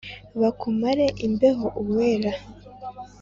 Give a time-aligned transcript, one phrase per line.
[0.41, 2.31] bakumare imbeho uwera